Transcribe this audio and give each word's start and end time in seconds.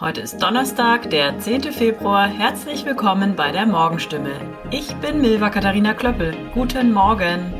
Heute 0.00 0.22
ist 0.22 0.42
Donnerstag, 0.42 1.10
der 1.10 1.38
10. 1.38 1.74
Februar. 1.74 2.26
Herzlich 2.26 2.86
willkommen 2.86 3.36
bei 3.36 3.52
der 3.52 3.66
Morgenstimme. 3.66 4.30
Ich 4.70 4.94
bin 4.96 5.20
Milva 5.20 5.50
Katharina 5.50 5.92
Klöppel. 5.92 6.34
Guten 6.54 6.94
Morgen. 6.94 7.52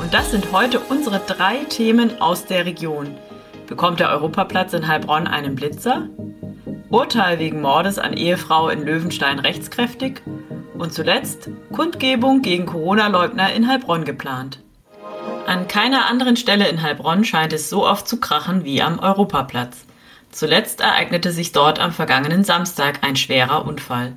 Und 0.00 0.12
das 0.12 0.32
sind 0.32 0.50
heute 0.50 0.80
unsere 0.80 1.20
drei 1.20 1.58
Themen 1.68 2.20
aus 2.20 2.46
der 2.46 2.66
Region. 2.66 3.14
Bekommt 3.68 4.00
der 4.00 4.10
Europaplatz 4.10 4.72
in 4.72 4.88
Heilbronn 4.88 5.28
einen 5.28 5.54
Blitzer? 5.54 6.08
Urteil 6.88 7.38
wegen 7.38 7.60
Mordes 7.60 8.00
an 8.00 8.14
Ehefrau 8.14 8.70
in 8.70 8.84
Löwenstein 8.84 9.38
rechtskräftig? 9.38 10.20
Und 10.76 10.92
zuletzt 10.92 11.48
Kundgebung 11.72 12.42
gegen 12.42 12.66
Corona-Leugner 12.66 13.52
in 13.52 13.68
Heilbronn 13.68 14.04
geplant. 14.04 14.60
An 15.46 15.68
keiner 15.68 16.06
anderen 16.06 16.36
Stelle 16.36 16.66
in 16.66 16.82
Heilbronn 16.82 17.24
scheint 17.24 17.52
es 17.52 17.70
so 17.70 17.86
oft 17.86 18.08
zu 18.08 18.18
krachen 18.18 18.64
wie 18.64 18.82
am 18.82 18.98
Europaplatz. 18.98 19.86
Zuletzt 20.30 20.80
ereignete 20.80 21.32
sich 21.32 21.52
dort 21.52 21.78
am 21.80 21.92
vergangenen 21.92 22.44
Samstag 22.44 23.00
ein 23.02 23.16
schwerer 23.16 23.66
Unfall. 23.66 24.16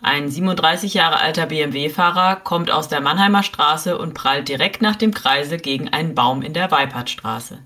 Ein 0.00 0.30
37 0.30 0.94
Jahre 0.94 1.20
alter 1.20 1.46
BMW-Fahrer 1.46 2.36
kommt 2.36 2.70
aus 2.70 2.88
der 2.88 3.00
Mannheimer 3.00 3.42
Straße 3.42 3.98
und 3.98 4.14
prallt 4.14 4.48
direkt 4.48 4.80
nach 4.80 4.94
dem 4.94 5.12
Kreisel 5.12 5.58
gegen 5.58 5.88
einen 5.88 6.14
Baum 6.14 6.42
in 6.42 6.52
der 6.52 6.70
Weipertstraße. 6.70 7.58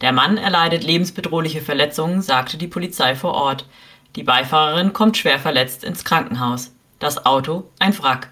Der 0.00 0.12
Mann 0.12 0.38
erleidet 0.38 0.84
lebensbedrohliche 0.84 1.60
Verletzungen, 1.60 2.22
sagte 2.22 2.56
die 2.56 2.68
Polizei 2.68 3.14
vor 3.14 3.34
Ort. 3.34 3.66
Die 4.14 4.22
Beifahrerin 4.22 4.94
kommt 4.94 5.18
schwer 5.18 5.38
verletzt 5.38 5.84
ins 5.84 6.04
Krankenhaus. 6.04 6.72
Das 6.98 7.26
Auto 7.26 7.70
ein 7.78 7.96
Wrack. 7.98 8.30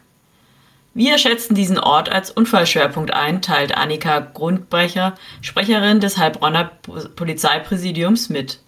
Wir 0.95 1.19
schätzen 1.19 1.55
diesen 1.55 1.79
Ort 1.79 2.09
als 2.09 2.31
Unfallschwerpunkt 2.31 3.12
ein, 3.12 3.43
teilt 3.43 3.77
Annika 3.77 4.21
Grundbrecher, 4.21 5.15
Sprecherin 5.43 6.01
des 6.01 6.17
Heilbronner 6.17 6.71
Polizeipräsidiums 7.17 8.31
mit. 8.31 8.61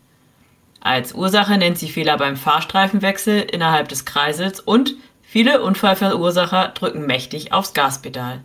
Als 0.81 1.15
Ursache 1.15 1.59
nennt 1.59 1.79
sie 1.79 1.89
Fehler 1.89 2.17
beim 2.17 2.37
Fahrstreifenwechsel 2.37 3.41
innerhalb 3.41 3.89
des 3.89 4.05
Kreisels 4.05 4.61
und 4.61 4.95
viele 5.23 5.63
Unfallverursacher 5.63 6.69
drücken 6.69 7.07
mächtig 7.07 7.53
aufs 7.53 7.75
Gaspedal. 7.75 8.43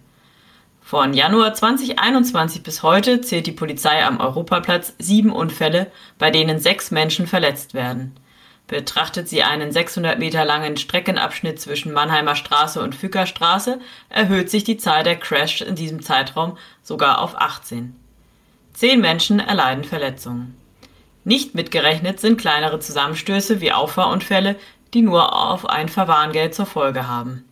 Von 0.82 1.14
Januar 1.14 1.54
2021 1.54 2.64
bis 2.64 2.84
heute 2.84 3.22
zählt 3.22 3.48
die 3.48 3.54
Polizei 3.54 4.04
am 4.04 4.20
Europaplatz 4.20 4.94
sieben 5.00 5.32
Unfälle, 5.32 5.92
bei 6.18 6.32
denen 6.32 6.60
sechs 6.60 6.92
Menschen 6.92 7.28
verletzt 7.28 7.74
werden. 7.74 8.16
Betrachtet 8.68 9.30
sie 9.30 9.44
einen 9.44 9.72
600 9.72 10.18
Meter 10.18 10.46
langen 10.46 10.78
Streckenabschnitt 10.78 11.60
zwischen 11.60 11.94
Mannheimer 11.94 12.36
Straße 12.36 12.82
und 12.82 12.96
Fücker 12.96 13.26
Straße, 13.26 13.80
erhöht 14.10 14.50
sich 14.50 14.64
die 14.64 14.78
Zahl 14.78 15.04
der 15.04 15.18
Crashs 15.18 15.62
in 15.62 15.76
diesem 15.76 16.02
Zeitraum 16.02 16.58
sogar 16.84 17.20
auf 17.20 17.36
18. 17.40 17.96
Zehn 18.74 19.02
Menschen 19.02 19.40
erleiden 19.40 19.84
Verletzungen. 19.84 20.61
Nicht 21.24 21.54
mitgerechnet 21.54 22.20
sind 22.20 22.40
kleinere 22.40 22.80
Zusammenstöße 22.80 23.62
wie 23.62 23.72
Auffahrunfälle, 23.72 24.56
die 24.94 25.02
nur 25.02 25.36
auf 25.36 25.68
ein 25.70 25.88
Verwarngeld 25.88 26.56
zur 26.56 26.66
Folge 26.66 27.08
haben. 27.08 27.46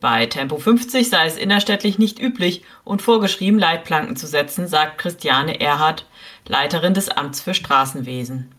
Bei 0.00 0.26
Tempo 0.26 0.58
50 0.58 1.08
sei 1.08 1.26
es 1.26 1.36
innerstädtlich 1.36 1.98
nicht 1.98 2.18
üblich 2.18 2.62
und 2.84 3.02
vorgeschrieben, 3.02 3.58
Leitplanken 3.58 4.16
zu 4.16 4.26
setzen, 4.26 4.68
sagt 4.68 4.98
Christiane 4.98 5.60
Erhardt, 5.60 6.06
Leiterin 6.46 6.94
des 6.94 7.08
Amts 7.08 7.40
für 7.40 7.54
Straßenwesen. 7.54 8.52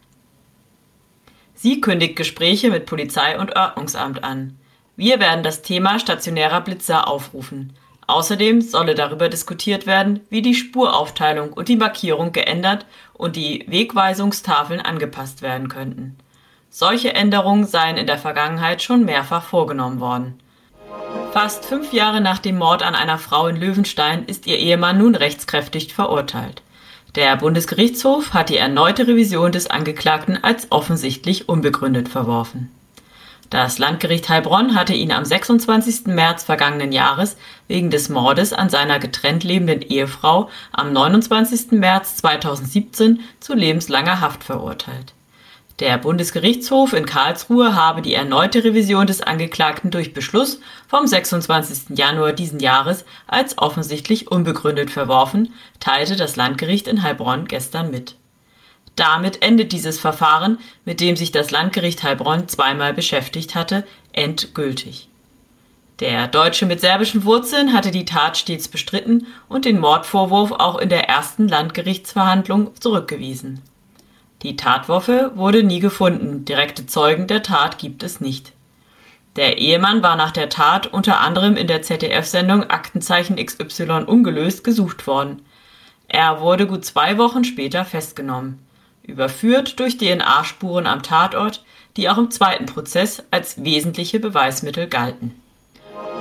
Sie 1.53 1.81
kündigt 1.81 2.15
Gespräche 2.15 2.69
mit 2.69 2.85
Polizei 2.85 3.39
und 3.39 3.55
Ordnungsamt 3.55 4.23
an. 4.23 4.57
Wir 4.95 5.19
werden 5.19 5.43
das 5.43 5.61
Thema 5.61 5.99
stationärer 5.99 6.61
Blitzer 6.61 7.07
aufrufen. 7.07 7.73
Außerdem 8.07 8.61
solle 8.61 8.95
darüber 8.95 9.27
diskutiert 9.27 9.85
werden, 9.85 10.21
wie 10.29 10.41
die 10.41 10.55
Spuraufteilung 10.55 11.51
und 11.51 11.67
die 11.67 11.75
Markierung 11.75 12.31
geändert 12.31 12.85
und 13.13 13.35
die 13.35 13.65
Wegweisungstafeln 13.67 14.79
angepasst 14.79 15.41
werden 15.41 15.67
könnten. 15.67 16.17
Solche 16.69 17.13
Änderungen 17.13 17.65
seien 17.65 17.97
in 17.97 18.07
der 18.07 18.17
Vergangenheit 18.17 18.81
schon 18.81 19.03
mehrfach 19.03 19.43
vorgenommen 19.43 19.99
worden. 19.99 20.39
Fast 21.33 21.65
fünf 21.65 21.91
Jahre 21.91 22.21
nach 22.21 22.39
dem 22.39 22.57
Mord 22.57 22.81
an 22.81 22.95
einer 22.95 23.17
Frau 23.17 23.47
in 23.47 23.57
Löwenstein 23.57 24.23
ist 24.25 24.47
ihr 24.47 24.57
Ehemann 24.57 24.97
nun 24.97 25.15
rechtskräftig 25.15 25.93
verurteilt. 25.93 26.61
Der 27.15 27.35
Bundesgerichtshof 27.35 28.33
hat 28.33 28.49
die 28.49 28.57
erneute 28.57 29.07
Revision 29.07 29.51
des 29.51 29.69
Angeklagten 29.69 30.41
als 30.43 30.71
offensichtlich 30.71 31.49
unbegründet 31.49 32.07
verworfen. 32.07 32.71
Das 33.49 33.77
Landgericht 33.77 34.27
Heilbronn 34.27 34.75
hatte 34.75 34.93
ihn 34.93 35.13
am 35.13 35.23
26. 35.23 36.07
März 36.07 36.43
vergangenen 36.43 36.91
Jahres 36.91 37.37
wegen 37.69 37.89
des 37.89 38.09
Mordes 38.09 38.51
an 38.51 38.69
seiner 38.69 38.99
getrennt 38.99 39.45
lebenden 39.45 39.81
Ehefrau 39.81 40.49
am 40.73 40.91
29. 40.91 41.71
März 41.71 42.17
2017 42.17 43.21
zu 43.39 43.53
lebenslanger 43.53 44.19
Haft 44.19 44.43
verurteilt. 44.43 45.13
Der 45.79 45.97
Bundesgerichtshof 45.97 46.91
in 46.91 47.05
Karlsruhe 47.05 47.73
habe 47.73 48.01
die 48.01 48.15
erneute 48.15 48.65
Revision 48.65 49.07
des 49.07 49.21
Angeklagten 49.21 49.91
durch 49.91 50.13
Beschluss 50.13 50.59
vom 50.87 51.07
26. 51.07 51.95
Januar 51.97 52.33
diesen 52.33 52.59
Jahres 52.59 53.05
als 53.27 53.59
offensichtlich 53.59 54.29
unbegründet 54.29 54.89
verworfen, 54.89 55.53
teilte 55.79 56.17
das 56.17 56.35
Landgericht 56.35 56.87
in 56.87 57.01
Heilbronn 57.01 57.45
gestern 57.45 57.91
mit 57.91 58.16
damit 58.97 59.43
endet 59.43 59.71
dieses 59.71 59.99
Verfahren, 59.99 60.57
mit 60.83 60.99
dem 60.99 61.15
sich 61.15 61.31
das 61.31 61.51
Landgericht 61.51 62.03
Heilbronn 62.03 62.47
zweimal 62.47 62.93
beschäftigt 62.93 63.55
hatte, 63.55 63.85
endgültig. 64.11 65.07
Der 65.99 66.27
Deutsche 66.27 66.65
mit 66.65 66.81
serbischen 66.81 67.23
Wurzeln 67.23 67.73
hatte 67.73 67.91
die 67.91 68.05
Tat 68.05 68.37
stets 68.37 68.67
bestritten 68.67 69.27
und 69.49 69.65
den 69.65 69.79
Mordvorwurf 69.79 70.51
auch 70.51 70.77
in 70.77 70.89
der 70.89 71.07
ersten 71.07 71.47
Landgerichtsverhandlung 71.47 72.75
zurückgewiesen. 72.79 73.61
Die 74.43 74.55
Tatwaffe 74.55 75.31
wurde 75.35 75.63
nie 75.63 75.79
gefunden, 75.79 76.45
direkte 76.45 76.85
Zeugen 76.85 77.27
der 77.27 77.41
Tat 77.41 77.79
gibt 77.79 78.03
es 78.03 78.19
nicht. 78.19 78.53
Der 79.35 79.59
Ehemann 79.59 80.01
war 80.01 80.15
nach 80.15 80.31
der 80.31 80.49
Tat 80.49 80.87
unter 80.87 81.19
anderem 81.19 81.55
in 81.55 81.67
der 81.67 81.83
ZDF-Sendung 81.83 82.69
Aktenzeichen 82.69 83.35
XY 83.35 84.05
ungelöst 84.05 84.63
gesucht 84.63 85.05
worden. 85.05 85.43
Er 86.07 86.41
wurde 86.41 86.65
gut 86.65 86.85
zwei 86.85 87.17
Wochen 87.19 87.43
später 87.43 87.85
festgenommen 87.85 88.66
überführt 89.07 89.79
durch 89.79 89.97
DNA-Spuren 89.97 90.85
am 90.85 91.01
Tatort, 91.01 91.63
die 91.95 92.09
auch 92.09 92.17
im 92.17 92.29
zweiten 92.29 92.67
Prozess 92.67 93.23
als 93.31 93.63
wesentliche 93.63 94.19
Beweismittel 94.19 94.87
galten. 94.87 95.33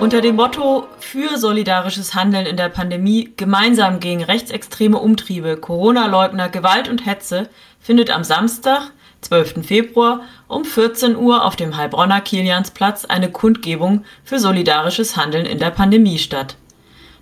Unter 0.01 0.21
dem 0.21 0.37
Motto 0.37 0.87
für 0.99 1.39
solidarisches 1.39 2.15
Handeln 2.15 2.47
in 2.47 2.57
der 2.57 2.69
Pandemie 2.69 3.33
gemeinsam 3.37 3.99
gegen 3.99 4.23
rechtsextreme 4.23 4.99
Umtriebe, 4.99 5.57
Corona-Leugner, 5.57 6.49
Gewalt 6.49 6.89
und 6.89 7.07
Hetze 7.07 7.49
findet 7.81 8.11
am 8.11 8.25
Samstag, 8.25 8.91
12. 9.23 9.67
Februar 9.67 10.21
um 10.49 10.65
14 10.65 11.17
Uhr 11.17 11.45
auf 11.45 11.57
dem 11.57 11.77
Heilbronner 11.77 12.21
Kiliansplatz 12.21 13.07
eine 13.07 13.31
Kundgebung 13.31 14.05
für 14.23 14.39
solidarisches 14.39 15.17
Handeln 15.17 15.47
in 15.47 15.59
der 15.59 15.71
Pandemie 15.71 16.19
statt. 16.19 16.57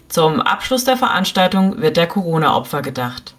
Zum 0.08 0.40
Abschluss 0.40 0.84
der 0.84 0.96
Veranstaltung 0.96 1.80
wird 1.80 1.96
der 1.96 2.08
Corona-Opfer 2.08 2.82
gedacht. 2.82 3.34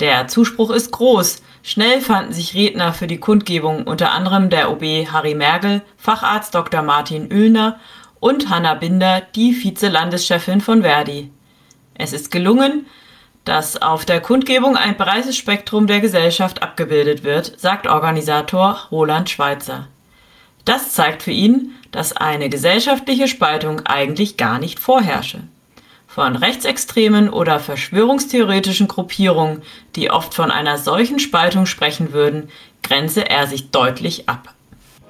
Der 0.00 0.28
Zuspruch 0.28 0.70
ist 0.70 0.90
groß. 0.90 1.42
Schnell 1.62 2.00
fanden 2.00 2.32
sich 2.32 2.54
Redner 2.54 2.92
für 2.92 3.06
die 3.06 3.20
Kundgebung, 3.20 3.84
unter 3.84 4.12
anderem 4.12 4.50
der 4.50 4.70
OB 4.70 4.82
Harry 5.12 5.34
Mergel, 5.34 5.82
Facharzt 5.96 6.54
Dr. 6.54 6.82
Martin 6.82 7.32
Oehlner 7.32 7.78
und 8.18 8.50
Hanna 8.50 8.74
Binder, 8.74 9.22
die 9.34 9.52
Vize-Landeschefin 9.52 10.60
von 10.60 10.82
Verdi. 10.82 11.30
Es 11.94 12.12
ist 12.12 12.30
gelungen, 12.30 12.86
dass 13.44 13.80
auf 13.80 14.04
der 14.04 14.20
Kundgebung 14.20 14.76
ein 14.76 14.96
breites 14.96 15.36
Spektrum 15.36 15.86
der 15.86 16.00
Gesellschaft 16.00 16.62
abgebildet 16.62 17.24
wird, 17.24 17.58
sagt 17.60 17.86
Organisator 17.86 18.88
Roland 18.90 19.30
Schweitzer. 19.30 19.88
Das 20.64 20.92
zeigt 20.92 21.22
für 21.22 21.32
ihn, 21.32 21.72
dass 21.90 22.16
eine 22.16 22.48
gesellschaftliche 22.48 23.26
Spaltung 23.26 23.80
eigentlich 23.86 24.36
gar 24.36 24.58
nicht 24.58 24.78
vorherrsche. 24.78 25.42
Von 26.14 26.36
rechtsextremen 26.36 27.30
oder 27.30 27.58
verschwörungstheoretischen 27.58 28.86
Gruppierungen, 28.86 29.62
die 29.96 30.10
oft 30.10 30.34
von 30.34 30.50
einer 30.50 30.76
solchen 30.76 31.18
Spaltung 31.18 31.64
sprechen 31.64 32.12
würden, 32.12 32.50
grenze 32.82 33.30
er 33.30 33.46
sich 33.46 33.70
deutlich 33.70 34.28
ab. 34.28 34.52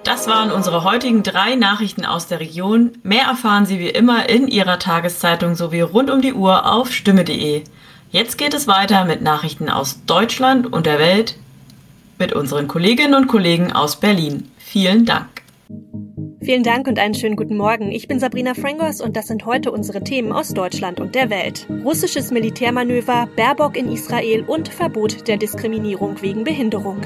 Das 0.05 0.29
waren 0.29 0.53
unsere 0.53 0.85
heutigen 0.85 1.25
drei 1.25 1.57
Nachrichten 1.57 2.05
aus 2.05 2.29
der 2.29 2.39
Region. 2.39 2.93
Mehr 3.03 3.25
erfahren 3.25 3.67
Sie 3.67 3.81
wie 3.81 3.89
immer 3.89 4.29
in 4.29 4.47
Ihrer 4.47 4.79
Tageszeitung 4.79 5.57
sowie 5.57 5.81
rund 5.81 6.09
um 6.09 6.23
die 6.23 6.35
Uhr 6.35 6.71
auf 6.71 6.93
stimme.de. 6.93 7.65
Jetzt 8.13 8.39
geht 8.39 8.55
es 8.55 8.69
weiter 8.69 9.05
mit 9.05 9.23
Nachrichten 9.23 9.69
aus 9.69 10.05
Deutschland 10.07 10.73
und 10.73 10.87
der 10.87 11.01
Welt 11.01 11.37
mit 12.17 12.33
unseren 12.33 12.69
Kolleginnen 12.69 13.15
und 13.15 13.27
Kollegen 13.27 13.73
aus 13.73 13.99
Berlin. 13.99 14.53
Vielen 14.57 15.05
Dank. 15.05 15.42
Vielen 16.43 16.65
Dank 16.65 16.89
und 16.89 16.99
einen 16.99 17.15
schönen 17.15 17.37
guten 17.37 17.57
Morgen. 17.57 17.93
Ich 17.93 18.09
bin 18.09 18.19
Sabrina 18.19 18.55
Frangos 18.55 19.01
und 19.01 19.17
das 19.17 19.29
sind 19.29 19.47
heute 19.47 19.71
unsere 19.71 20.03
Themen 20.03 20.33
aus 20.33 20.49
Deutschland 20.49 20.99
und 20.99 21.15
der 21.15 21.31
Welt. 21.31 21.69
Russisches 21.85 22.33
Militärmanöver, 22.33 23.29
Baerbock 23.37 23.77
in 23.77 23.93
Israel 23.93 24.43
und 24.43 24.69
Verbot 24.69 25.29
der 25.29 25.37
Diskriminierung 25.37 26.21
wegen 26.21 26.43
Behinderung. 26.43 27.01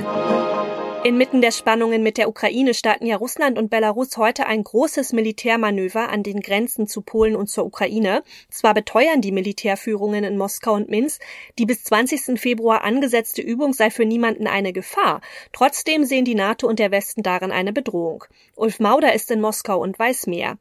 Inmitten 1.06 1.40
der 1.40 1.52
Spannungen 1.52 2.02
mit 2.02 2.18
der 2.18 2.28
Ukraine 2.28 2.74
starten 2.74 3.06
ja 3.06 3.14
Russland 3.14 3.58
und 3.58 3.70
Belarus 3.70 4.16
heute 4.16 4.46
ein 4.46 4.64
großes 4.64 5.12
Militärmanöver 5.12 6.08
an 6.08 6.24
den 6.24 6.40
Grenzen 6.40 6.88
zu 6.88 7.00
Polen 7.00 7.36
und 7.36 7.46
zur 7.46 7.64
Ukraine. 7.64 8.24
Zwar 8.50 8.74
beteuern 8.74 9.20
die 9.20 9.30
Militärführungen 9.30 10.24
in 10.24 10.36
Moskau 10.36 10.74
und 10.74 10.88
Minsk, 10.88 11.22
die 11.60 11.64
bis 11.64 11.84
20. 11.84 12.40
Februar 12.40 12.82
angesetzte 12.82 13.40
Übung 13.40 13.72
sei 13.72 13.90
für 13.90 14.04
niemanden 14.04 14.48
eine 14.48 14.72
Gefahr. 14.72 15.20
Trotzdem 15.52 16.04
sehen 16.04 16.24
die 16.24 16.34
NATO 16.34 16.66
und 16.66 16.80
der 16.80 16.90
Westen 16.90 17.22
darin 17.22 17.52
eine 17.52 17.72
Bedrohung. 17.72 18.24
Ulf 18.56 18.80
Mauder 18.80 19.14
ist 19.14 19.30
in 19.30 19.40
Moskau 19.40 19.78
und 19.78 19.96
weiß 19.96 20.26
mehr. 20.26 20.58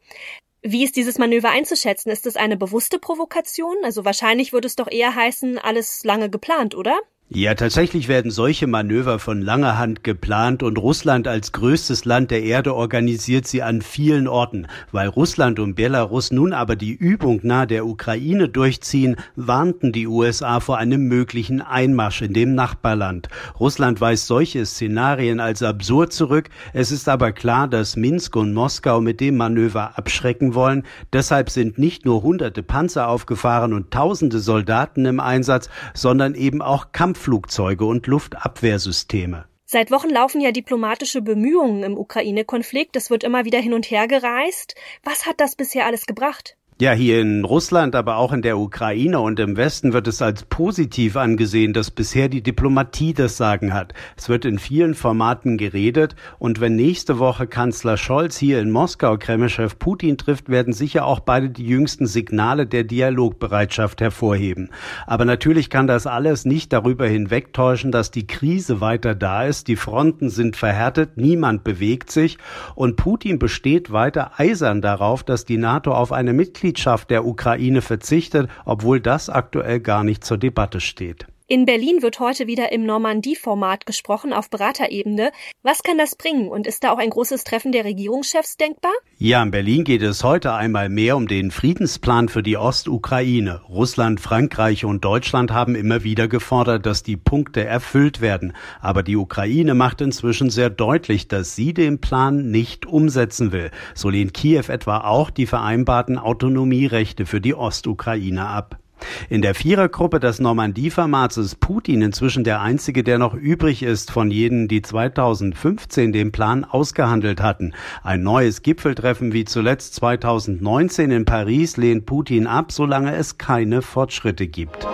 Wie 0.62 0.83
ist 0.83 0.95
dieses 0.95 1.18
Manöver 1.18 1.50
einzuschätzen? 1.50 2.12
Ist 2.12 2.27
es 2.27 2.38
eine 2.38 2.56
bewusste 2.56 3.00
Provokation? 3.00 3.77
Also 3.83 4.06
wahrscheinlich 4.06 4.53
würde 4.53 4.68
es 4.68 4.75
doch 4.75 4.91
eher 4.91 5.15
heißen, 5.15 5.57
alles 5.57 6.03
lange 6.03 6.30
geplant, 6.30 6.75
oder? 6.75 7.00
Ja, 7.27 7.56
tatsächlich 7.56 8.07
werden 8.07 8.30
solche 8.30 8.68
Manöver 8.68 9.18
von 9.18 9.42
langer 9.42 9.80
Hand 9.80 10.04
geplant 10.04 10.62
und 10.62 10.77
Russland 10.77 11.27
als 11.27 11.51
größtes 11.54 12.06
Land 12.06 12.30
der 12.30 12.44
Erde 12.44 12.75
organisiert 12.75 13.48
sie 13.48 13.63
an 13.63 13.81
vielen 13.81 14.27
Orten. 14.27 14.68
Weil 14.92 15.07
Russland 15.07 15.60
und 15.60 15.74
Belarus 15.74 16.30
nun 16.30 16.54
aber 16.54 16.75
die 16.75 16.94
Übung 16.94 17.39
nahe 17.42 17.66
der 17.66 17.88
Ukraine 17.88 18.48
durchziehen, 18.48 19.16
warnten 19.36 19.92
die 19.92 20.06
USA 20.06 20.60
vor 20.60 20.77
einem 20.77 21.07
möglichen 21.07 21.63
Einmarsch 21.63 22.22
in 22.22 22.33
dem 22.33 22.54
Nachbarland. 22.54 23.27
Russland 23.60 24.00
weist 24.00 24.27
solche 24.27 24.63
Szenarien 24.63 25.39
als 25.39 25.63
absurd 25.63 26.13
zurück. 26.13 26.50
Es 26.74 26.92
ist 26.92 27.10
aber 27.10 27.31
klar, 27.31 27.68
dass 27.68 27.95
Minsk 27.95 28.36
und 28.36 28.54
Moskau 28.54 29.01
mit 29.01 29.19
dem 29.19 29.36
Manöver 29.36 29.98
abschrecken 29.98 30.54
wollen. 30.54 30.83
Deshalb 31.12 31.50
sind 31.50 31.80
nicht 31.80 32.06
nur 32.06 32.22
hunderte 32.22 32.62
Panzer 32.62 33.07
aufgefahren 33.07 33.74
und 33.74 33.89
tausende 33.89 34.38
Soldaten 34.38 35.06
im 35.06 35.19
Einsatz, 35.19 35.69
sondern 35.95 36.36
eben 36.36 36.62
auch 36.62 36.92
Kampf 36.92 37.14
Kampfflugzeuge 37.15 37.85
und 37.85 38.07
Luftabwehrsysteme. 38.07 39.45
Seit 39.65 39.89
Wochen 39.89 40.09
laufen 40.09 40.41
ja 40.41 40.51
diplomatische 40.51 41.21
Bemühungen 41.21 41.81
im 41.83 41.97
Ukraine-Konflikt. 41.97 42.97
Es 42.97 43.09
wird 43.09 43.23
immer 43.23 43.45
wieder 43.45 43.59
hin 43.59 43.73
und 43.73 43.89
her 43.89 44.07
gereist. 44.07 44.75
Was 45.03 45.25
hat 45.25 45.39
das 45.39 45.56
bisher 45.56 45.85
alles 45.85 46.06
gebracht? 46.06 46.57
Ja, 46.77 46.92
hier 46.92 47.22
in 47.22 47.45
Russland, 47.45 47.95
aber 47.95 48.18
auch 48.18 48.33
in 48.33 48.42
der 48.42 48.57
Ukraine 48.57 49.22
und 49.22 49.39
im 49.39 49.56
Westen 49.56 49.94
wird 49.94 50.10
es 50.10 50.22
als 50.22 50.44
positiv 50.44 51.16
angesehen, 51.16 51.72
dass 51.72 51.89
bisher 51.89 52.27
die 52.27 52.44
Diplomatie 52.44 53.13
das 53.13 53.38
Sagen 53.38 53.74
hat. 53.74 53.94
Es 54.18 54.27
wird 54.27 54.44
in 54.44 54.60
vielen 54.60 54.94
Formaten 54.94 55.57
geredet 55.57 56.18
und 56.38 56.60
wenn 56.60 56.75
nächste 56.75 57.18
Woche 57.18 57.48
Kanzler 57.48 57.95
Scholz 57.95 58.36
hier 58.36 58.60
in 58.60 58.72
Moskau 58.72 59.18
Kremlchef 59.18 59.80
Putin 59.80 60.18
trifft, 60.18 60.50
werden 60.50 60.74
sicher 60.74 61.06
auch 61.06 61.22
beide 61.22 61.50
die 61.50 61.66
jüngsten 61.66 62.07
Signale 62.07 62.68
der 62.68 62.83
Dialogbereitschaft 62.83 64.01
hervorheben. 64.01 64.69
Aber 65.07 65.24
natürlich 65.24 65.69
kann 65.69 65.88
das 65.88 66.07
alles 66.07 66.44
nicht 66.44 66.74
darüber 66.74 67.07
hinwegtäuschen, 67.07 67.94
dass 67.94 68.12
die 68.12 68.27
Krise 68.27 68.81
weiter 68.81 69.16
da 69.16 69.45
ist, 69.45 69.69
die 69.69 69.77
Fronten 69.77 70.30
sind 70.30 70.57
verhärtet, 70.57 71.16
niemand 71.16 71.63
bewegt 71.63 72.12
sich 72.12 72.38
und 72.75 72.98
Putin 72.98 73.39
besteht 73.39 73.94
weiter 73.94 74.31
eisern 74.36 74.81
darauf, 74.81 75.24
dass 75.24 75.45
die 75.45 75.56
NATO 75.56 75.94
auf 75.94 76.12
eine 76.12 76.33
Mitglied 76.33 76.64
Mitgliedschaft 76.65 77.12
der 77.12 77.25
Ukraine 77.25 77.83
verzichtet, 77.83 78.50
obwohl 78.65 79.00
das 79.00 79.29
aktuell 79.29 79.79
gar 79.79 80.03
nicht 80.03 80.23
zur 80.23 80.39
Debatte 80.39 80.81
steht. 80.81 81.27
In 81.47 81.68
Berlin 81.68 82.01
wird 82.01 82.19
heute 82.19 82.47
wieder 82.47 82.71
im 82.71 82.88
Normandie-Format 82.88 83.86
gesprochen 83.86 84.33
auf 84.33 84.50
Beraterebene. 84.50 85.31
Was 85.62 85.83
kann 85.83 85.95
das 86.00 86.15
bringen 86.15 86.47
und 86.47 86.65
ist 86.65 86.83
da 86.83 86.92
auch 86.92 86.97
ein 86.97 87.12
großes 87.12 87.44
Treffen 87.44 87.71
der 87.71 87.86
Regierungschefs 87.86 88.57
denkbar? 88.57 88.94
Ja, 89.19 89.44
in 89.44 89.51
Berlin 89.51 89.83
geht 89.83 90.01
es 90.01 90.24
heute 90.24 90.53
einmal 90.53 90.89
mehr 90.89 91.15
um 91.15 91.27
den 91.27 91.51
Friedensplan 91.51 92.30
für 92.30 92.42
die 92.42 92.57
Ostukraine. 92.57 93.62
Russland, 93.69 94.21
Frankreich 94.21 94.86
und 94.86 95.06
Deutschland 95.06 95.51
haben 95.51 95.75
immer 95.75 96.03
wieder 96.03 96.27
gefordert, 96.27 96.88
dass 96.88 97.03
die 97.03 97.15
Punkte 97.15 97.63
erfüllt 97.63 98.21
werden. 98.21 98.53
Aber 98.81 99.03
die 99.03 99.15
Ukraine 99.15 99.75
macht 99.75 100.01
inzwischen 100.01 100.50
sehr 100.50 100.71
deutlich, 100.71 101.27
dass 101.27 101.56
sie 101.56 101.75
den 101.75 102.01
Plan 102.01 102.50
nicht 102.50 102.88
umsetzen 102.88 103.51
will. 103.51 103.69
So 103.94 104.09
lehnt 104.09 104.33
Kiew 104.33 104.63
etwa 104.69 105.01
auch 105.01 105.30
die 105.30 105.45
vereinbarten 105.45 106.18
Autonomierechte 106.18 107.27
für 107.27 107.39
die 107.39 107.53
Ostukraine 107.53 108.48
ab. 108.48 108.80
In 109.29 109.41
der 109.41 109.55
Vierergruppe 109.55 110.19
des 110.19 110.39
Normandie-Formats 110.39 111.37
ist 111.37 111.59
Putin 111.59 112.01
inzwischen 112.01 112.43
der 112.43 112.61
einzige, 112.61 113.03
der 113.03 113.17
noch 113.17 113.33
übrig 113.33 113.83
ist 113.83 114.11
von 114.11 114.31
jenen, 114.31 114.67
die 114.67 114.81
2015 114.81 116.11
den 116.11 116.31
Plan 116.31 116.63
ausgehandelt 116.63 117.41
hatten. 117.41 117.73
Ein 118.03 118.23
neues 118.23 118.61
Gipfeltreffen 118.61 119.33
wie 119.33 119.45
zuletzt 119.45 119.95
2019 119.95 121.11
in 121.11 121.25
Paris 121.25 121.77
lehnt 121.77 122.05
Putin 122.05 122.47
ab, 122.47 122.71
solange 122.71 123.15
es 123.15 123.37
keine 123.37 123.81
Fortschritte 123.81 124.47
gibt. 124.47 124.87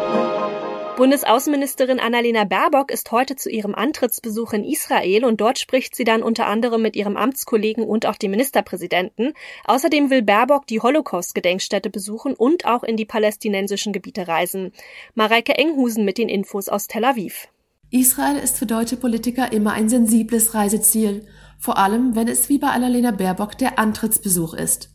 Bundesaußenministerin 0.98 2.00
Annalena 2.00 2.44
Baerbock 2.44 2.92
ist 2.92 3.12
heute 3.12 3.36
zu 3.36 3.50
ihrem 3.50 3.74
Antrittsbesuch 3.74 4.54
in 4.54 4.64
Israel 4.64 5.26
und 5.26 5.40
dort 5.40 5.58
spricht 5.58 5.96
sie 5.96 6.04
dann 6.04 6.22
unter 6.22 6.48
anderem 6.48 6.82
mit 6.82 6.96
ihrem 6.96 7.18
Amtskollegen 7.18 7.86
und 7.86 8.06
auch 8.06 8.18
dem 8.18 8.32
Ministerpräsidenten. 8.32 9.34
Außerdem 9.66 10.10
will 10.10 10.22
Baerbock 10.22 10.68
die 10.68 10.82
Holocaust-Gedenkstätte 10.82 11.90
besuchen 11.90 12.34
und 12.34 12.66
auch 12.66 12.84
in 12.84 12.98
die 12.98 13.06
palästinensischen 13.06 13.94
Gebiete 13.94 14.28
reisen. 14.28 14.74
Mareike 15.16 15.58
Enghusen 15.58 16.06
mit 16.06 16.18
den 16.18 16.30
Infos 16.30 16.70
aus 16.70 16.88
Tel 16.88 17.06
Aviv. 17.06 17.48
Israel 17.90 18.38
ist 18.38 18.58
für 18.58 18.66
deutsche 18.66 18.98
Politiker 18.98 19.52
immer 19.52 19.74
ein 19.74 19.90
sensibles 19.90 20.54
Reiseziel, 20.54 21.26
vor 21.58 21.78
allem 21.78 22.16
wenn 22.16 22.28
es 22.28 22.50
wie 22.50 22.58
bei 22.58 22.68
Annalena 22.68 23.12
Baerbock 23.12 23.58
der 23.58 23.80
Antrittsbesuch 23.80 24.54
ist. 24.54 24.90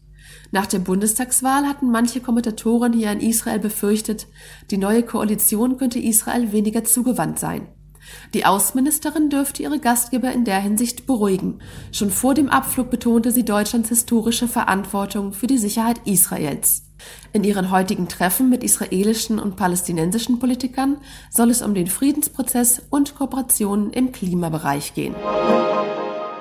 Nach 0.56 0.64
der 0.64 0.78
Bundestagswahl 0.78 1.66
hatten 1.66 1.90
manche 1.90 2.22
Kommentatoren 2.22 2.94
hier 2.94 3.12
in 3.12 3.20
Israel 3.20 3.58
befürchtet, 3.58 4.26
die 4.70 4.78
neue 4.78 5.02
Koalition 5.02 5.76
könnte 5.76 5.98
Israel 5.98 6.50
weniger 6.50 6.82
zugewandt 6.82 7.38
sein. 7.38 7.68
Die 8.32 8.46
Außenministerin 8.46 9.28
dürfte 9.28 9.62
ihre 9.62 9.80
Gastgeber 9.80 10.32
in 10.32 10.46
der 10.46 10.58
Hinsicht 10.58 11.06
beruhigen. 11.06 11.58
Schon 11.92 12.08
vor 12.08 12.32
dem 12.32 12.48
Abflug 12.48 12.88
betonte 12.88 13.32
sie 13.32 13.44
Deutschlands 13.44 13.90
historische 13.90 14.48
Verantwortung 14.48 15.34
für 15.34 15.46
die 15.46 15.58
Sicherheit 15.58 16.00
Israels. 16.06 16.84
In 17.34 17.44
ihren 17.44 17.70
heutigen 17.70 18.08
Treffen 18.08 18.48
mit 18.48 18.64
israelischen 18.64 19.38
und 19.38 19.56
palästinensischen 19.56 20.38
Politikern 20.38 20.96
soll 21.30 21.50
es 21.50 21.60
um 21.60 21.74
den 21.74 21.86
Friedensprozess 21.86 22.80
und 22.88 23.14
Kooperationen 23.14 23.90
im 23.90 24.10
Klimabereich 24.10 24.94
gehen. 24.94 25.14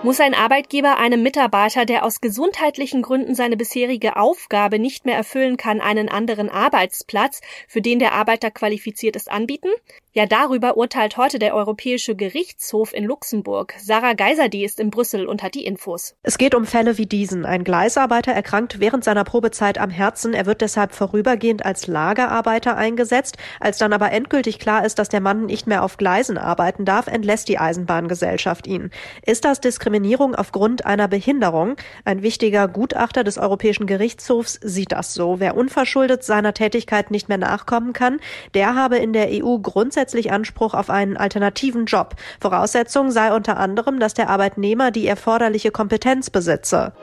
Muss 0.03 0.19
ein 0.19 0.35
Arbeitgeber 0.35 0.97
einem 0.97 1.23
Mitarbeiter, 1.23 1.85
der 1.85 2.05
aus 2.05 2.21
gesundheitlichen 2.21 3.01
Gründen 3.01 3.33
seine 3.33 3.57
bisherige 3.57 4.17
Aufgabe 4.17 4.77
nicht 4.77 5.05
mehr 5.05 5.15
erfüllen 5.15 5.57
kann, 5.57 5.81
einen 5.81 6.09
anderen 6.09 6.49
Arbeitsplatz, 6.49 7.41
für 7.67 7.81
den 7.81 7.97
der 7.99 8.13
Arbeiter 8.13 8.51
qualifiziert 8.51 9.15
ist, 9.15 9.31
anbieten? 9.31 9.69
Ja, 10.17 10.25
darüber 10.25 10.77
urteilt 10.77 11.17
heute 11.17 11.39
der 11.39 11.53
Europäische 11.53 12.15
Gerichtshof 12.15 12.93
in 12.93 13.03
Luxemburg. 13.03 13.73
Sarah 13.77 14.13
Geiserde 14.13 14.63
ist 14.63 14.79
in 14.79 14.89
Brüssel 14.89 15.25
und 15.25 15.43
hat 15.43 15.55
die 15.55 15.65
Infos. 15.65 16.15
Es 16.23 16.37
geht 16.37 16.55
um 16.55 16.65
Fälle 16.65 16.97
wie 16.97 17.05
diesen. 17.05 17.45
Ein 17.45 17.65
Gleisarbeiter 17.65 18.31
erkrankt 18.31 18.79
während 18.79 19.03
seiner 19.03 19.25
Probezeit 19.25 19.77
am 19.77 19.89
Herzen. 19.89 20.33
Er 20.33 20.45
wird 20.45 20.61
deshalb 20.61 20.93
vorübergehend 20.93 21.65
als 21.65 21.87
Lagerarbeiter 21.87 22.77
eingesetzt. 22.77 23.35
Als 23.59 23.77
dann 23.77 23.91
aber 23.91 24.13
endgültig 24.13 24.57
klar 24.57 24.85
ist, 24.85 24.99
dass 24.99 25.09
der 25.09 25.19
Mann 25.19 25.47
nicht 25.47 25.67
mehr 25.67 25.83
auf 25.83 25.97
Gleisen 25.97 26.37
arbeiten 26.37 26.85
darf, 26.85 27.07
entlässt 27.07 27.49
die 27.49 27.59
Eisenbahngesellschaft 27.59 28.67
ihn. 28.67 28.91
Ist 29.25 29.43
das 29.43 29.59
Diskriminierung 29.59 30.33
aufgrund 30.33 30.85
einer 30.85 31.09
Behinderung? 31.09 31.75
Ein 32.05 32.21
wichtiger 32.21 32.69
Gutachter 32.69 33.25
des 33.25 33.37
Europäischen 33.37 33.85
Gerichtshofs 33.85 34.61
sieht 34.63 34.93
das 34.93 35.13
so. 35.13 35.41
Wer 35.41 35.57
unverschuldet 35.57 36.23
seiner 36.23 36.53
Tätigkeit 36.53 37.11
nicht 37.11 37.27
mehr 37.27 37.37
nachkommen 37.37 37.91
kann, 37.91 38.21
der 38.53 38.75
habe 38.75 38.95
in 38.95 39.11
der 39.11 39.27
EU 39.43 39.57
grundsätzlich 39.57 40.04
grundsätzlich 40.05 40.31
Anspruch 40.31 40.75
auf 40.75 40.91
einen 40.91 41.17
alternativen 41.17 41.85
Job. 41.85 42.15
Voraussetzung 42.39 43.09
sei 43.09 43.33
unter 43.33 43.57
anderem, 43.57 43.99
dass 43.99 44.13
der 44.13 44.29
Arbeitnehmer 44.29 44.91
die 44.91 45.07
erforderliche 45.07 45.71
Kompetenz 45.71 46.29
besitze. 46.29 46.93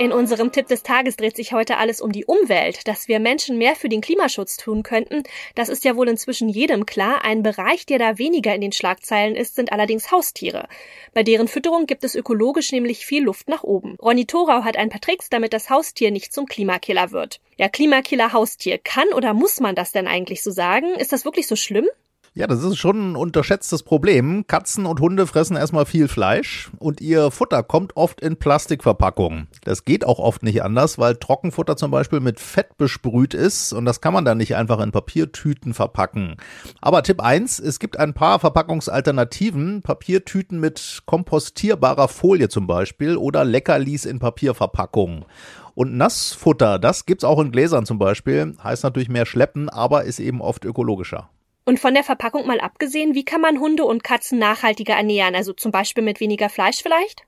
In 0.00 0.12
unserem 0.12 0.50
Tipp 0.50 0.66
des 0.66 0.82
Tages 0.82 1.16
dreht 1.16 1.36
sich 1.36 1.52
heute 1.52 1.76
alles 1.76 2.00
um 2.00 2.10
die 2.10 2.24
Umwelt. 2.24 2.88
Dass 2.88 3.06
wir 3.06 3.20
Menschen 3.20 3.58
mehr 3.58 3.76
für 3.76 3.90
den 3.90 4.00
Klimaschutz 4.00 4.56
tun 4.56 4.82
könnten, 4.82 5.24
das 5.56 5.68
ist 5.68 5.84
ja 5.84 5.94
wohl 5.94 6.08
inzwischen 6.08 6.48
jedem 6.48 6.86
klar. 6.86 7.22
Ein 7.22 7.42
Bereich, 7.42 7.84
der 7.84 7.98
da 7.98 8.16
weniger 8.16 8.54
in 8.54 8.62
den 8.62 8.72
Schlagzeilen 8.72 9.36
ist, 9.36 9.56
sind 9.56 9.72
allerdings 9.72 10.10
Haustiere. 10.10 10.68
Bei 11.12 11.22
deren 11.22 11.48
Fütterung 11.48 11.84
gibt 11.84 12.02
es 12.02 12.14
ökologisch 12.14 12.72
nämlich 12.72 13.04
viel 13.04 13.24
Luft 13.24 13.50
nach 13.50 13.62
oben. 13.62 13.96
Ronny 14.00 14.24
Thorau 14.24 14.64
hat 14.64 14.78
ein 14.78 14.88
paar 14.88 15.02
Tricks, 15.02 15.28
damit 15.28 15.52
das 15.52 15.68
Haustier 15.68 16.10
nicht 16.10 16.32
zum 16.32 16.46
Klimakiller 16.46 17.10
wird. 17.10 17.38
Ja, 17.58 17.68
Klimakiller 17.68 18.32
Haustier. 18.32 18.78
Kann 18.78 19.12
oder 19.12 19.34
muss 19.34 19.60
man 19.60 19.74
das 19.74 19.92
denn 19.92 20.06
eigentlich 20.06 20.42
so 20.42 20.50
sagen? 20.50 20.94
Ist 20.94 21.12
das 21.12 21.26
wirklich 21.26 21.46
so 21.46 21.56
schlimm? 21.56 21.86
Ja, 22.32 22.46
das 22.46 22.62
ist 22.62 22.76
schon 22.76 23.10
ein 23.10 23.16
unterschätztes 23.16 23.82
Problem. 23.82 24.46
Katzen 24.46 24.86
und 24.86 25.00
Hunde 25.00 25.26
fressen 25.26 25.56
erstmal 25.56 25.84
viel 25.84 26.06
Fleisch 26.06 26.70
und 26.78 27.00
ihr 27.00 27.32
Futter 27.32 27.64
kommt 27.64 27.96
oft 27.96 28.20
in 28.20 28.36
Plastikverpackungen. 28.36 29.48
Das 29.64 29.84
geht 29.84 30.04
auch 30.06 30.20
oft 30.20 30.44
nicht 30.44 30.62
anders, 30.62 30.96
weil 30.96 31.16
Trockenfutter 31.16 31.76
zum 31.76 31.90
Beispiel 31.90 32.20
mit 32.20 32.38
Fett 32.38 32.78
besprüht 32.78 33.34
ist 33.34 33.72
und 33.72 33.84
das 33.84 34.00
kann 34.00 34.14
man 34.14 34.24
dann 34.24 34.38
nicht 34.38 34.54
einfach 34.54 34.78
in 34.78 34.92
Papiertüten 34.92 35.74
verpacken. 35.74 36.36
Aber 36.80 37.02
Tipp 37.02 37.20
eins: 37.20 37.58
es 37.58 37.80
gibt 37.80 37.98
ein 37.98 38.14
paar 38.14 38.38
Verpackungsalternativen. 38.38 39.82
Papiertüten 39.82 40.60
mit 40.60 41.02
kompostierbarer 41.06 42.06
Folie 42.06 42.48
zum 42.48 42.68
Beispiel 42.68 43.16
oder 43.16 43.44
Leckerlis 43.44 44.04
in 44.04 44.20
Papierverpackungen. 44.20 45.24
Und 45.74 45.96
Nassfutter, 45.96 46.78
das 46.78 47.06
gibt's 47.06 47.24
auch 47.24 47.40
in 47.40 47.50
Gläsern 47.50 47.86
zum 47.86 47.98
Beispiel. 47.98 48.54
Heißt 48.62 48.84
natürlich 48.84 49.08
mehr 49.08 49.26
schleppen, 49.26 49.68
aber 49.68 50.04
ist 50.04 50.20
eben 50.20 50.40
oft 50.40 50.64
ökologischer. 50.64 51.28
Und 51.70 51.78
von 51.78 51.94
der 51.94 52.02
Verpackung 52.02 52.48
mal 52.48 52.58
abgesehen, 52.58 53.14
wie 53.14 53.24
kann 53.24 53.40
man 53.40 53.60
Hunde 53.60 53.84
und 53.84 54.02
Katzen 54.02 54.40
nachhaltiger 54.40 54.94
ernähren? 54.94 55.36
Also 55.36 55.52
zum 55.52 55.70
Beispiel 55.70 56.02
mit 56.02 56.18
weniger 56.18 56.48
Fleisch 56.48 56.82
vielleicht? 56.82 57.22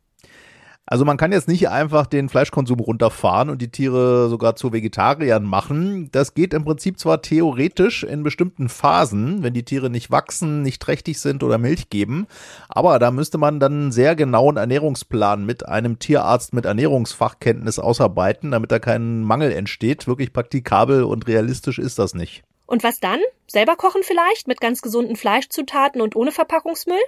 Also 0.85 1.05
man 1.05 1.17
kann 1.17 1.31
jetzt 1.31 1.47
nicht 1.47 1.69
einfach 1.69 2.07
den 2.07 2.29
Fleischkonsum 2.29 2.81
runterfahren 2.81 3.51
und 3.51 3.63
die 3.63 3.71
Tiere 3.71 4.29
sogar 4.29 4.57
zu 4.57 4.73
Vegetariern 4.73 5.45
machen. 5.45 6.09
Das 6.11 6.35
geht 6.35 6.55
im 6.55 6.65
Prinzip 6.65 6.99
zwar 6.99 7.23
theoretisch 7.23 8.03
in 8.03 8.25
bestimmten 8.25 8.69
Phasen, 8.69 9.45
wenn 9.45 9.55
die 9.55 9.65
Tiere 9.65 9.91
nicht 9.91 10.11
wachsen, 10.11 10.63
nicht 10.63 10.83
trächtig 10.83 11.21
sind 11.21 11.45
oder 11.45 11.59
Milch 11.59 11.89
geben, 11.89 12.27
aber 12.69 12.99
da 12.99 13.13
müsste 13.13 13.39
man 13.39 13.61
dann 13.61 13.73
einen 13.73 13.93
sehr 13.93 14.17
genauen 14.17 14.57
Ernährungsplan 14.57 15.47
mit 15.47 15.69
einem 15.69 16.01
Tierarzt 16.01 16.53
mit 16.53 16.65
Ernährungsfachkenntnis 16.65 17.79
ausarbeiten, 17.79 18.51
damit 18.51 18.73
da 18.73 18.81
kein 18.81 19.23
Mangel 19.23 19.53
entsteht. 19.53 20.09
Wirklich 20.09 20.33
praktikabel 20.33 21.05
und 21.05 21.29
realistisch 21.29 21.79
ist 21.79 22.01
das 22.01 22.15
nicht. 22.15 22.43
Und 22.67 22.83
was 22.83 23.01
dann? 23.01 23.21
Selber 23.47 23.77
kochen 23.77 24.03
vielleicht 24.03 24.49
mit 24.49 24.61
ganz 24.61 24.83
gesunden 24.83 25.17
Fleischzutaten 25.17 26.01
und 26.01 26.17
ohne 26.17 26.33
Verpackungsmüll? 26.33 27.03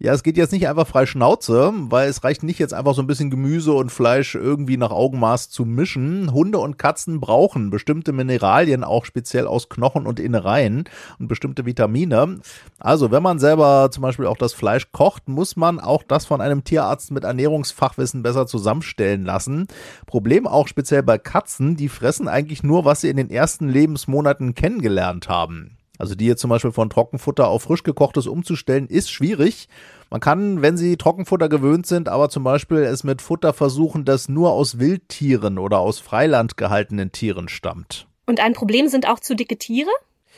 Ja, 0.00 0.12
es 0.12 0.24
geht 0.24 0.36
jetzt 0.36 0.52
nicht 0.52 0.68
einfach 0.68 0.88
frei 0.88 1.06
Schnauze, 1.06 1.72
weil 1.74 2.08
es 2.08 2.24
reicht 2.24 2.42
nicht 2.42 2.58
jetzt 2.58 2.74
einfach 2.74 2.94
so 2.94 3.00
ein 3.00 3.06
bisschen 3.06 3.30
Gemüse 3.30 3.72
und 3.72 3.90
Fleisch 3.90 4.34
irgendwie 4.34 4.76
nach 4.76 4.90
Augenmaß 4.90 5.50
zu 5.50 5.64
mischen. 5.64 6.32
Hunde 6.32 6.58
und 6.58 6.78
Katzen 6.78 7.20
brauchen 7.20 7.70
bestimmte 7.70 8.12
Mineralien, 8.12 8.82
auch 8.82 9.04
speziell 9.04 9.46
aus 9.46 9.68
Knochen 9.68 10.06
und 10.06 10.18
Innereien 10.18 10.84
und 11.20 11.28
bestimmte 11.28 11.64
Vitamine. 11.64 12.40
Also, 12.80 13.12
wenn 13.12 13.22
man 13.22 13.38
selber 13.38 13.88
zum 13.92 14.02
Beispiel 14.02 14.26
auch 14.26 14.36
das 14.36 14.52
Fleisch 14.52 14.90
kocht, 14.90 15.28
muss 15.28 15.54
man 15.54 15.78
auch 15.78 16.02
das 16.02 16.26
von 16.26 16.40
einem 16.40 16.64
Tierarzt 16.64 17.12
mit 17.12 17.22
Ernährungsfachwissen 17.22 18.24
besser 18.24 18.48
zusammenstellen 18.48 19.24
lassen. 19.24 19.68
Problem 20.06 20.48
auch 20.48 20.66
speziell 20.66 21.04
bei 21.04 21.18
Katzen, 21.18 21.76
die 21.76 21.88
fressen 21.88 22.26
eigentlich 22.26 22.64
nur, 22.64 22.84
was 22.84 23.02
sie 23.02 23.10
in 23.10 23.16
den 23.16 23.30
ersten 23.30 23.68
Lebensmonaten 23.68 24.54
kennengelernt 24.54 25.28
haben. 25.28 25.78
Also 25.98 26.14
die 26.14 26.26
jetzt 26.26 26.40
zum 26.40 26.50
Beispiel 26.50 26.72
von 26.72 26.90
Trockenfutter 26.90 27.48
auf 27.48 27.62
frisch 27.62 27.82
gekochtes 27.82 28.26
umzustellen, 28.26 28.88
ist 28.88 29.10
schwierig. 29.10 29.68
Man 30.10 30.20
kann, 30.20 30.62
wenn 30.62 30.76
sie 30.76 30.96
Trockenfutter 30.96 31.48
gewöhnt 31.48 31.86
sind, 31.86 32.08
aber 32.08 32.28
zum 32.28 32.44
Beispiel 32.44 32.78
es 32.78 33.04
mit 33.04 33.22
Futter 33.22 33.52
versuchen, 33.52 34.04
das 34.04 34.28
nur 34.28 34.52
aus 34.52 34.78
Wildtieren 34.78 35.58
oder 35.58 35.78
aus 35.78 35.98
Freiland 35.98 36.56
gehaltenen 36.56 37.12
Tieren 37.12 37.48
stammt. 37.48 38.06
Und 38.26 38.40
ein 38.40 38.54
Problem 38.54 38.88
sind 38.88 39.08
auch 39.08 39.20
zu 39.20 39.36
dicke 39.36 39.56
Tiere? 39.56 39.90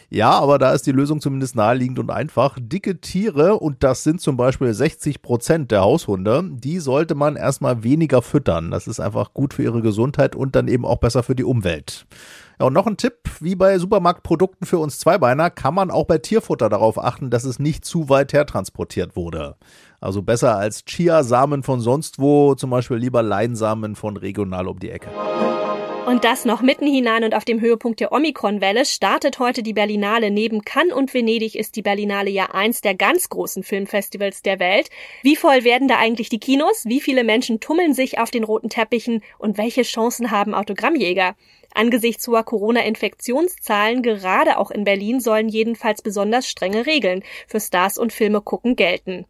Ja, 0.08 0.30
aber 0.30 0.58
da 0.58 0.72
ist 0.72 0.86
die 0.86 0.92
Lösung 0.92 1.20
zumindest 1.20 1.56
naheliegend 1.56 1.98
und 1.98 2.10
einfach. 2.10 2.56
Dicke 2.60 3.00
Tiere, 3.00 3.58
und 3.58 3.82
das 3.82 4.04
sind 4.04 4.20
zum 4.20 4.36
Beispiel 4.36 4.72
60 4.72 5.20
Prozent 5.20 5.72
der 5.72 5.80
Haushunde, 5.80 6.48
die 6.52 6.78
sollte 6.78 7.16
man 7.16 7.34
erstmal 7.34 7.82
weniger 7.82 8.22
füttern. 8.22 8.70
Das 8.70 8.86
ist 8.86 9.00
einfach 9.00 9.34
gut 9.34 9.54
für 9.54 9.64
ihre 9.64 9.82
Gesundheit 9.82 10.36
und 10.36 10.54
dann 10.54 10.68
eben 10.68 10.84
auch 10.84 10.98
besser 10.98 11.24
für 11.24 11.34
die 11.34 11.44
Umwelt. 11.44 12.06
Ja, 12.60 12.66
und 12.66 12.72
noch 12.72 12.86
ein 12.86 12.96
Tipp, 12.96 13.14
wie 13.40 13.56
bei 13.56 13.78
Supermarktprodukten 13.78 14.66
für 14.66 14.78
uns 14.78 14.98
Zweibeiner, 14.98 15.50
kann 15.50 15.74
man 15.74 15.90
auch 15.90 16.04
bei 16.04 16.18
Tierfutter 16.18 16.68
darauf 16.68 17.02
achten, 17.02 17.28
dass 17.28 17.44
es 17.44 17.58
nicht 17.58 17.84
zu 17.84 18.08
weit 18.08 18.32
hertransportiert 18.32 19.16
wurde. 19.16 19.56
Also 20.00 20.22
besser 20.22 20.56
als 20.56 20.84
Chiasamen 20.84 21.64
von 21.64 21.80
sonst 21.80 22.18
wo, 22.18 22.54
zum 22.54 22.70
Beispiel 22.70 22.98
lieber 22.98 23.22
Leinsamen 23.22 23.96
von 23.96 24.16
regional 24.16 24.68
um 24.68 24.78
die 24.78 24.90
Ecke. 24.90 25.08
Und 26.06 26.22
das 26.22 26.44
noch 26.44 26.62
mitten 26.62 26.86
hinein 26.86 27.24
und 27.24 27.34
auf 27.34 27.44
dem 27.44 27.60
Höhepunkt 27.60 27.98
der 27.98 28.12
Omikron-Welle 28.12 28.84
startet 28.84 29.40
heute 29.40 29.64
die 29.64 29.72
Berlinale. 29.72 30.30
Neben 30.30 30.62
Cannes 30.62 30.94
und 30.94 31.12
Venedig 31.12 31.56
ist 31.56 31.74
die 31.74 31.82
Berlinale 31.82 32.30
ja 32.30 32.52
eins 32.52 32.80
der 32.80 32.94
ganz 32.94 33.28
großen 33.28 33.64
Filmfestivals 33.64 34.40
der 34.42 34.60
Welt. 34.60 34.88
Wie 35.24 35.34
voll 35.34 35.64
werden 35.64 35.88
da 35.88 35.98
eigentlich 35.98 36.28
die 36.28 36.38
Kinos? 36.38 36.84
Wie 36.84 37.00
viele 37.00 37.24
Menschen 37.24 37.58
tummeln 37.58 37.92
sich 37.92 38.20
auf 38.20 38.30
den 38.30 38.44
roten 38.44 38.68
Teppichen? 38.68 39.24
Und 39.38 39.58
welche 39.58 39.82
Chancen 39.82 40.30
haben 40.30 40.54
Autogrammjäger? 40.54 41.34
Angesichts 41.74 42.26
hoher 42.26 42.44
Corona-Infektionszahlen, 42.44 44.02
gerade 44.02 44.58
auch 44.58 44.70
in 44.70 44.84
Berlin, 44.84 45.20
sollen 45.20 45.48
jedenfalls 45.48 46.02
besonders 46.02 46.48
strenge 46.48 46.86
Regeln 46.86 47.22
für 47.46 47.60
Stars 47.60 47.98
und 47.98 48.12
Filme 48.12 48.40
gucken 48.40 48.76
gelten. 48.76 49.26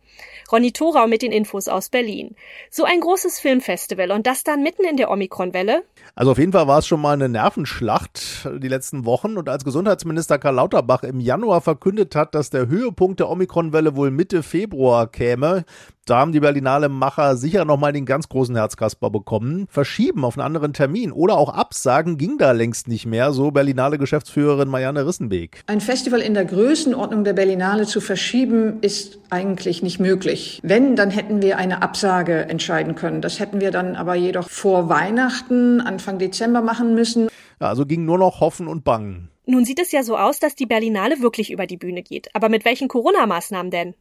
Ronny 0.51 0.73
Thorau 0.73 1.07
mit 1.07 1.23
den 1.23 1.33
Infos 1.33 1.69
aus 1.69 1.89
Berlin. 1.89 2.37
So 2.71 2.85
ein 2.85 3.01
großes 3.01 3.41
Filmfestival 3.41 4.13
und 4.13 4.27
das 4.27 4.45
dann 4.45 4.63
mitten 4.63 4.85
in 4.85 4.97
der 4.97 5.11
Omikron-Welle? 5.11 5.83
Also 6.15 6.33
auf 6.33 6.39
jeden 6.39 6.53
Fall 6.53 6.69
war 6.69 6.79
es 6.79 6.87
schon 6.87 7.01
mal 7.01 7.15
eine 7.15 7.29
Nervenschlacht 7.29 8.49
die 8.59 8.69
letzten 8.69 9.05
Wochen 9.05 9.37
und 9.37 9.49
als 9.49 9.65
Gesundheitsminister 9.65 10.39
Karl 10.39 10.55
Lauterbach 10.55 11.03
im 11.03 11.21
Januar 11.21 11.61
verkündet 11.61 12.15
hat, 12.15 12.35
dass 12.35 12.51
der 12.51 12.69
Höhepunkt 12.69 13.21
der 13.21 13.29
Omikron-Welle 13.29 13.97
wohl 13.97 14.11
Mitte 14.11 14.43
Februar 14.43 15.09
käme, 15.09 15.65
da 16.07 16.19
haben 16.19 16.31
die 16.31 16.39
Berlinale 16.39 16.89
Macher 16.89 17.37
sicher 17.37 17.65
nochmal 17.65 17.93
den 17.93 18.07
ganz 18.07 18.29
großen 18.29 18.55
Herzkasper 18.55 19.11
bekommen. 19.11 19.67
Verschieben 19.69 20.25
auf 20.25 20.39
einen 20.39 20.47
anderen 20.47 20.73
Termin 20.73 21.11
oder 21.11 21.37
auch 21.37 21.49
absagen 21.49 22.17
ging 22.17 22.39
da 22.39 22.53
längst 22.53 22.87
nicht 22.87 23.07
mehr, 23.07 23.33
so 23.33 23.51
Berlinale 23.51 23.99
Geschäftsführerin 23.99 24.69
Marianne 24.69 25.05
Rissenbeek. 25.05 25.65
Ein 25.67 25.81
Festival 25.81 26.21
in 26.21 26.35
der 26.35 26.45
Größenordnung 26.45 27.25
der 27.25 27.33
Berlinale 27.33 27.87
zu 27.87 28.01
verschieben, 28.01 28.79
ist 28.83 29.19
eigentlich 29.31 29.83
nicht 29.83 29.99
möglich. 29.99 30.61
Wenn, 30.63 30.95
dann 30.95 31.11
hätten 31.11 31.43
wir 31.43 31.59
eine 31.59 31.83
Absage 31.83 32.49
entscheiden 32.49 32.95
können. 32.95 33.21
Das 33.21 33.41
hätten 33.41 33.61
wir 33.61 33.73
dann 33.73 33.97
aber 33.97 34.15
jedoch 34.15 34.49
vor 34.49 34.89
Weihnachten, 34.89 35.81
Anfang 35.81 36.21
Dezember 36.21 36.63
machen 36.63 36.95
müssen. 36.95 37.29
Ja, 37.61 37.67
also 37.69 37.85
ging 37.85 38.05
nur 38.05 38.19
noch 38.19 38.41
Hoffen 38.41 38.69
und 38.69 38.85
Bangen. 38.85 39.31
Nun 39.45 39.65
sieht 39.65 39.81
es 39.81 39.91
ja 39.91 40.05
so 40.05 40.17
aus, 40.17 40.39
dass 40.39 40.55
die 40.55 40.67
Berlinale 40.67 41.21
wirklich 41.21 41.51
über 41.51 41.67
die 41.67 41.77
Bühne 41.77 42.05
geht. 42.05 42.29
Aber 42.33 42.49
mit 42.49 42.65
welchen 42.65 42.87
Corona-Maßnahmen 42.87 43.73
denn? 43.73 43.95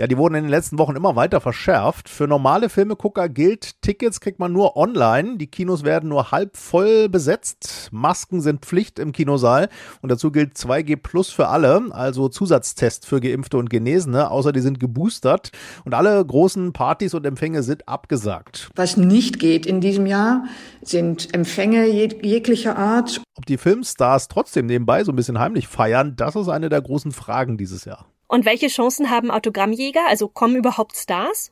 Ja, 0.00 0.06
die 0.06 0.16
wurden 0.16 0.36
in 0.36 0.44
den 0.44 0.50
letzten 0.50 0.78
Wochen 0.78 0.94
immer 0.94 1.16
weiter 1.16 1.40
verschärft. 1.40 2.08
Für 2.08 2.28
normale 2.28 2.68
Filmegucker 2.68 3.28
gilt, 3.28 3.82
Tickets 3.82 4.20
kriegt 4.20 4.38
man 4.38 4.52
nur 4.52 4.76
online. 4.76 5.38
Die 5.38 5.48
Kinos 5.48 5.82
werden 5.82 6.08
nur 6.08 6.30
halb 6.30 6.56
voll 6.56 7.08
besetzt. 7.08 7.88
Masken 7.90 8.40
sind 8.40 8.64
Pflicht 8.64 9.00
im 9.00 9.10
Kinosaal. 9.10 9.68
Und 10.00 10.12
dazu 10.12 10.30
gilt 10.30 10.54
2G 10.54 10.94
Plus 10.94 11.30
für 11.30 11.48
alle, 11.48 11.88
also 11.90 12.28
Zusatztest 12.28 13.06
für 13.06 13.20
Geimpfte 13.20 13.58
und 13.58 13.70
Genesene, 13.70 14.30
außer 14.30 14.52
die 14.52 14.60
sind 14.60 14.78
geboostert. 14.78 15.50
Und 15.84 15.94
alle 15.94 16.24
großen 16.24 16.72
Partys 16.72 17.14
und 17.14 17.26
Empfänge 17.26 17.64
sind 17.64 17.88
abgesagt. 17.88 18.70
Was 18.76 18.96
nicht 18.96 19.40
geht 19.40 19.66
in 19.66 19.80
diesem 19.80 20.06
Jahr, 20.06 20.44
sind 20.80 21.34
Empfänge 21.34 21.88
jeg 21.88 22.24
jeglicher 22.24 22.78
Art. 22.78 23.20
Ob 23.34 23.46
die 23.46 23.58
Filmstars 23.58 24.28
trotzdem 24.28 24.66
nebenbei 24.66 25.02
so 25.02 25.10
ein 25.10 25.16
bisschen 25.16 25.40
heimlich 25.40 25.66
feiern, 25.66 26.14
das 26.14 26.36
ist 26.36 26.48
eine 26.48 26.68
der 26.68 26.82
großen 26.82 27.10
Fragen 27.10 27.58
dieses 27.58 27.84
Jahr. 27.84 28.06
Und 28.28 28.44
welche 28.44 28.68
Chancen 28.68 29.10
haben 29.10 29.30
Autogrammjäger? 29.30 30.02
Also 30.08 30.28
kommen 30.28 30.56
überhaupt 30.56 30.96
Stars? 30.96 31.50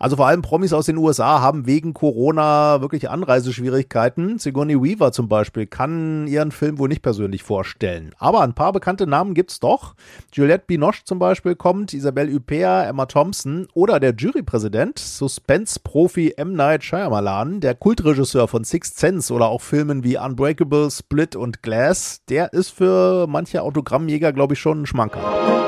Also 0.00 0.14
vor 0.14 0.28
allem 0.28 0.42
Promis 0.42 0.72
aus 0.72 0.86
den 0.86 0.96
USA 0.96 1.40
haben 1.40 1.66
wegen 1.66 1.92
Corona 1.92 2.80
wirklich 2.80 3.10
Anreiseschwierigkeiten. 3.10 4.38
Sigourney 4.38 4.80
Weaver 4.80 5.10
zum 5.10 5.28
Beispiel 5.28 5.66
kann 5.66 6.28
ihren 6.28 6.52
Film 6.52 6.78
wohl 6.78 6.88
nicht 6.88 7.02
persönlich 7.02 7.42
vorstellen. 7.42 8.14
Aber 8.18 8.42
ein 8.42 8.54
paar 8.54 8.72
bekannte 8.72 9.08
Namen 9.08 9.34
gibt's 9.34 9.58
doch. 9.58 9.96
Juliette 10.32 10.64
Binoche 10.68 11.02
zum 11.04 11.18
Beispiel 11.18 11.56
kommt, 11.56 11.92
Isabelle 11.94 12.32
Huppert, 12.32 12.88
Emma 12.88 13.06
Thompson 13.06 13.66
oder 13.74 13.98
der 13.98 14.14
Jurypräsident, 14.14 15.00
Suspense-Profi 15.00 16.34
M. 16.36 16.52
Night 16.52 16.84
Shyamalan, 16.84 17.60
der 17.60 17.74
Kultregisseur 17.74 18.46
von 18.46 18.62
Sixth 18.62 18.98
Sense 18.98 19.32
oder 19.32 19.48
auch 19.48 19.62
Filmen 19.62 20.04
wie 20.04 20.16
Unbreakable, 20.16 20.92
Split 20.92 21.34
und 21.34 21.62
Glass. 21.62 22.22
Der 22.28 22.52
ist 22.52 22.70
für 22.70 23.26
manche 23.26 23.62
Autogrammjäger, 23.62 24.32
glaube 24.32 24.54
ich, 24.54 24.60
schon 24.60 24.82
ein 24.82 24.86
Schmanker. 24.86 25.67